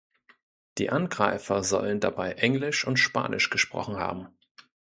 [0.79, 4.29] Die Angreifer sollen dabei Englisch und Spanisch gesprochen haben.